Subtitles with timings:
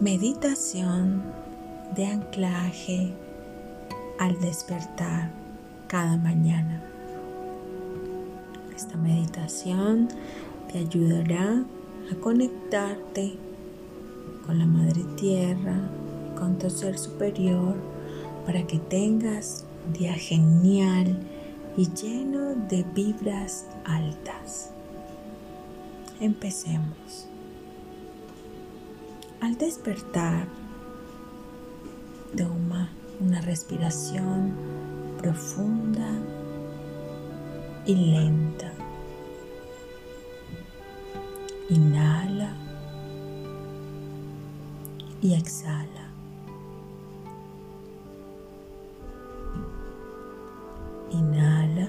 [0.00, 1.22] Meditación
[1.94, 3.14] de anclaje
[4.18, 5.30] al despertar
[5.88, 6.82] cada mañana.
[8.76, 10.08] Esta meditación
[10.70, 11.64] te ayudará
[12.12, 13.38] a conectarte
[14.44, 15.78] con la Madre Tierra,
[16.38, 17.74] con tu ser superior,
[18.44, 21.18] para que tengas un día genial
[21.74, 24.72] y lleno de vibras altas.
[26.20, 27.28] Empecemos.
[29.40, 30.48] Al despertar,
[32.36, 32.90] toma
[33.20, 34.52] una respiración
[35.18, 36.10] profunda
[37.84, 38.72] y lenta.
[41.68, 42.54] Inhala
[45.20, 46.10] y exhala.
[51.10, 51.88] Inhala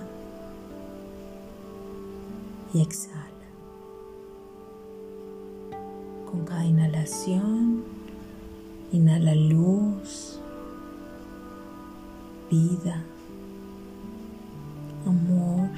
[2.74, 3.37] y exhala.
[6.48, 7.84] Cada inhalación,
[8.94, 10.40] inhala luz,
[12.50, 13.04] vida,
[15.06, 15.70] amor,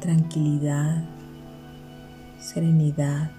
[0.00, 1.04] tranquilidad,
[2.40, 3.32] serenidad.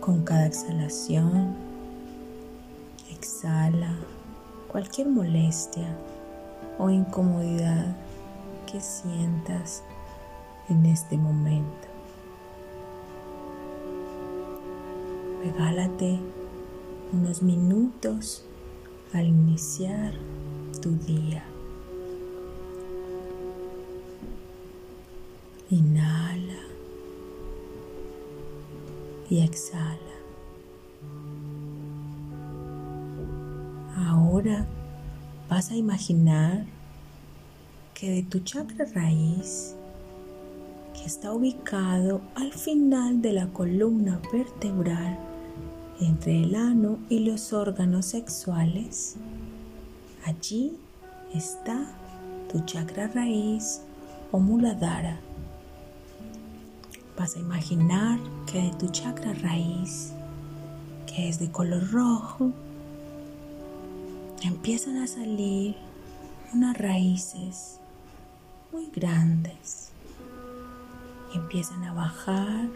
[0.00, 1.54] Con cada exhalación,
[3.10, 3.94] exhala
[4.68, 5.96] cualquier molestia
[6.78, 7.94] o incomodidad
[8.70, 9.82] que sientas
[10.68, 11.88] en este momento.
[15.44, 16.18] Regálate
[17.12, 18.44] unos minutos
[19.12, 20.12] al iniciar
[20.82, 21.44] tu día.
[25.70, 26.60] Inhala
[29.30, 29.96] y exhala.
[33.96, 34.66] Ahora
[35.48, 36.66] vas a imaginar
[37.94, 39.74] que de tu chakra raíz
[41.06, 45.16] está ubicado al final de la columna vertebral
[46.00, 49.14] entre el ano y los órganos sexuales.
[50.24, 50.76] Allí
[51.32, 51.86] está
[52.50, 53.82] tu chakra raíz
[54.32, 55.20] o muladhara.
[57.16, 58.18] Vas a imaginar
[58.50, 60.12] que de tu chakra raíz,
[61.06, 62.50] que es de color rojo,
[64.42, 65.76] empiezan a salir
[66.52, 67.78] unas raíces
[68.72, 69.85] muy grandes
[71.36, 72.68] empiezan a bajar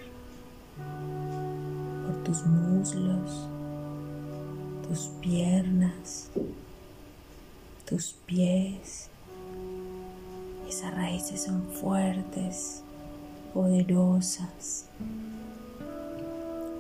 [2.07, 3.49] por tus muslos,
[4.87, 6.31] tus piernas,
[7.89, 9.09] tus pies.
[10.69, 12.83] Esas raíces son fuertes,
[13.53, 14.87] poderosas.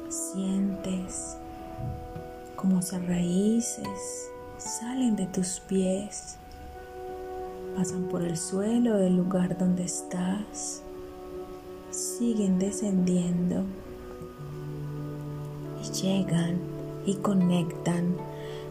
[0.08, 1.36] Sientes
[2.56, 6.36] como esas raíces salen de tus pies,
[7.76, 10.82] pasan por el suelo del lugar donde estás
[11.90, 13.64] siguen descendiendo
[15.82, 16.58] y llegan
[17.04, 18.16] y conectan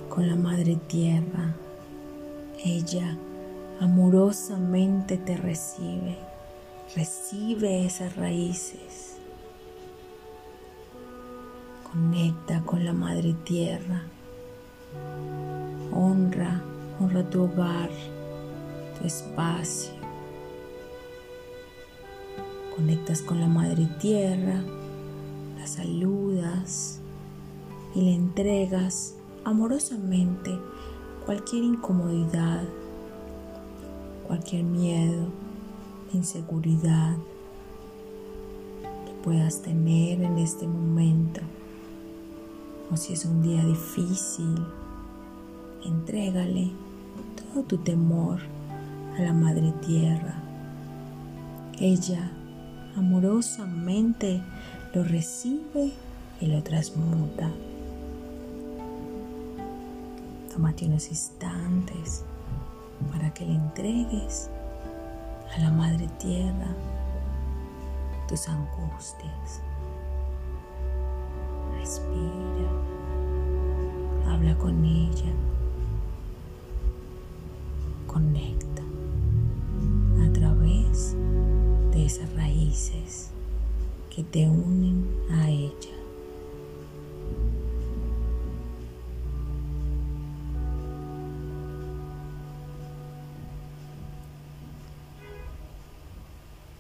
[0.10, 1.56] con la Madre Tierra.
[2.64, 3.18] Ella
[3.80, 6.18] amorosamente te recibe,
[6.96, 9.18] recibe esas raíces.
[11.92, 14.04] Conecta con la Madre Tierra.
[15.94, 16.62] Honra,
[17.00, 17.90] honra tu hogar,
[18.98, 19.99] tu espacio
[22.80, 24.64] conectas con la Madre Tierra,
[25.58, 27.02] la saludas
[27.94, 30.58] y le entregas amorosamente
[31.26, 32.64] cualquier incomodidad,
[34.26, 35.28] cualquier miedo,
[36.14, 37.18] inseguridad
[39.06, 41.42] que puedas tener en este momento.
[42.90, 44.56] O si es un día difícil,
[45.84, 46.72] entrégale
[47.36, 48.40] todo tu temor
[49.18, 50.42] a la Madre Tierra.
[51.78, 52.32] Ella
[53.00, 54.42] amorosamente
[54.94, 55.94] lo recibe
[56.42, 57.50] y lo transmuta.
[60.52, 62.24] Tómate unos instantes
[63.12, 64.50] para que le entregues
[65.56, 66.76] a la Madre Tierra
[68.28, 69.62] tus angustias.
[71.80, 72.70] Respira,
[74.28, 75.32] habla con ella,
[78.08, 78.69] conecta.
[82.06, 83.32] Esas raíces
[84.10, 85.96] que te unen a ella.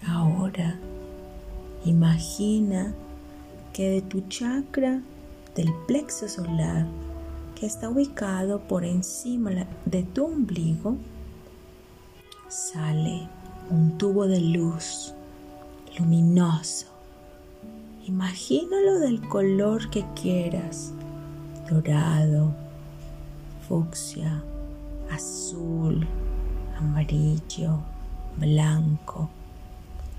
[0.07, 0.79] Ahora
[1.85, 2.93] imagina
[3.73, 5.01] que de tu chakra
[5.55, 6.87] del plexo solar
[7.55, 9.51] que está ubicado por encima
[9.85, 10.97] de tu ombligo
[12.47, 13.27] sale
[13.69, 15.13] un tubo de luz
[15.97, 16.89] luminoso
[18.09, 20.91] Imagínalo del color que quieras.
[21.69, 22.51] Dorado,
[23.67, 24.41] fucsia,
[25.11, 26.07] azul,
[26.79, 27.77] amarillo,
[28.37, 29.29] blanco.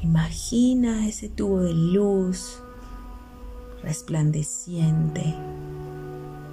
[0.02, 2.62] Imagina ese tubo de luz
[3.82, 5.35] resplandeciente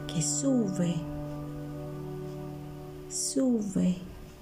[0.07, 0.95] que sube,
[3.11, 3.95] sube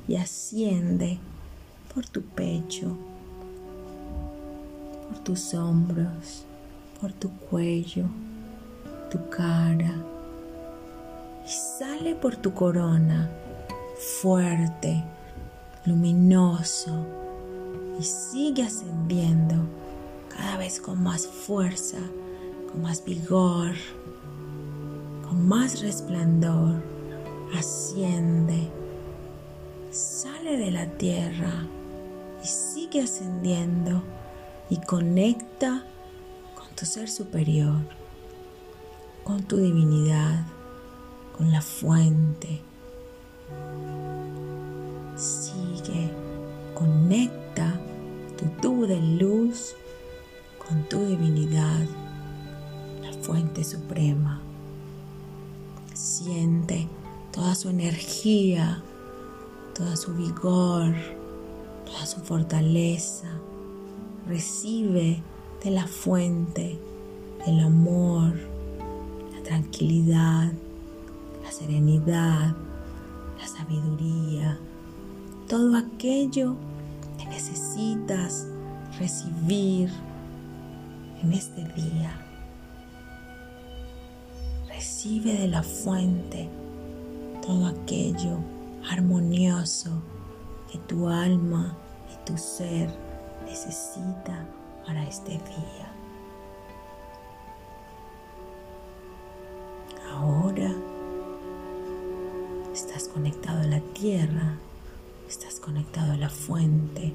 [0.07, 1.19] y asciende
[1.95, 2.97] por tu pecho,
[5.07, 6.44] por tus hombros,
[7.00, 8.03] por tu cuello,
[9.09, 9.95] tu cara
[11.45, 13.30] y sale por tu corona
[14.21, 15.01] fuerte,
[15.86, 17.06] luminoso
[17.97, 19.56] y sigue ascendiendo
[20.27, 22.00] cada vez con más fuerza,
[22.69, 23.71] con más vigor,
[25.24, 26.83] con más resplandor.
[27.57, 28.68] Asciende,
[29.92, 31.68] sale de la tierra
[33.00, 34.01] ascendiendo
[34.69, 35.83] y conecta
[36.56, 37.81] con tu ser superior,
[39.24, 40.45] con tu divinidad,
[41.38, 42.62] con la fuente.
[45.15, 46.12] Sigue,
[46.74, 47.80] conecta
[48.38, 49.75] tu tubo de luz
[50.68, 51.86] con tu divinidad,
[53.01, 54.42] la fuente suprema.
[55.94, 56.88] Siente
[57.31, 58.83] toda su energía,
[59.74, 60.95] toda su vigor,
[61.85, 63.27] toda su fortaleza.
[64.27, 65.21] Recibe
[65.63, 66.79] de la fuente
[67.45, 68.33] el amor,
[69.33, 70.51] la tranquilidad,
[71.43, 72.55] la serenidad,
[73.39, 74.57] la sabiduría,
[75.47, 76.55] todo aquello
[77.19, 78.47] que necesitas
[78.99, 79.89] recibir
[81.21, 82.19] en este día.
[84.67, 86.49] Recibe de la fuente
[87.45, 88.39] todo aquello
[88.89, 90.01] armonioso
[90.75, 91.77] que tu alma
[92.12, 92.89] y tu ser
[93.45, 94.45] necesita
[94.86, 95.92] para este día.
[100.12, 100.72] Ahora
[102.74, 104.57] estás conectado a la tierra,
[105.30, 107.13] estás conectado a la fuente.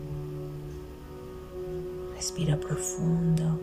[2.15, 3.61] Respira profundo.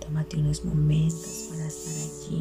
[0.00, 2.37] Tómate unos momentos para estar allí.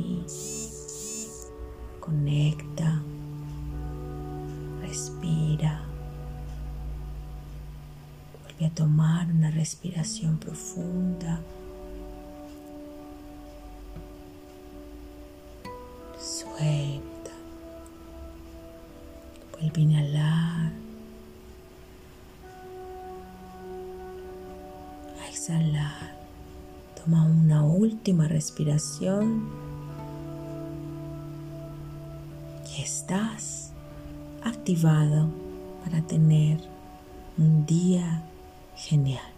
[9.87, 11.39] Respiración profunda.
[16.19, 17.31] Suelta.
[19.53, 20.71] Vuelve a inhalar.
[25.21, 26.17] A exhalar.
[26.95, 29.47] Toma una última respiración
[32.75, 33.71] y estás
[34.43, 35.29] activado
[35.83, 36.59] para tener
[37.37, 38.23] un día
[38.75, 39.36] genial.